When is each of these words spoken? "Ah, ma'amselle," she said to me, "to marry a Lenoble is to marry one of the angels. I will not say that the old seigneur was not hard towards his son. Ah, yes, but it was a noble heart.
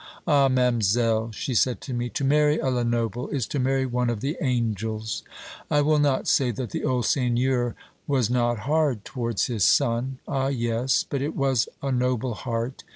"Ah, 0.25 0.47
ma'amselle," 0.47 1.31
she 1.31 1.53
said 1.53 1.79
to 1.81 1.93
me, 1.93 2.09
"to 2.09 2.23
marry 2.25 2.57
a 2.57 2.69
Lenoble 2.71 3.27
is 3.27 3.45
to 3.45 3.59
marry 3.59 3.85
one 3.85 4.09
of 4.09 4.19
the 4.19 4.35
angels. 4.41 5.21
I 5.69 5.81
will 5.81 5.99
not 5.99 6.27
say 6.27 6.49
that 6.49 6.71
the 6.71 6.83
old 6.83 7.05
seigneur 7.05 7.75
was 8.07 8.27
not 8.27 8.61
hard 8.61 9.05
towards 9.05 9.45
his 9.45 9.63
son. 9.63 10.17
Ah, 10.27 10.47
yes, 10.47 11.05
but 11.07 11.21
it 11.21 11.35
was 11.35 11.69
a 11.83 11.91
noble 11.91 12.33
heart. 12.33 12.83